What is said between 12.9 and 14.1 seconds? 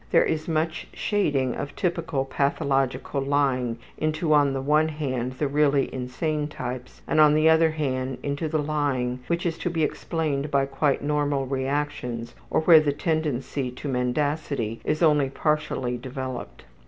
tendency to